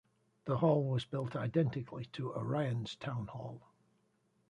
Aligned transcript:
The 0.45 0.57
hall 0.57 0.83
was 0.89 1.05
built 1.05 1.35
identically 1.35 2.05
to 2.05 2.33
Orion's 2.33 2.95
town 2.95 3.27
hall. 3.27 3.61